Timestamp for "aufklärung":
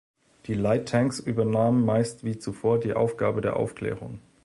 3.57-4.19